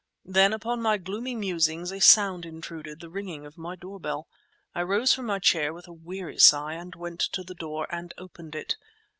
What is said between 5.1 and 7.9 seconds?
from my chair with a weary sigh, went to the door,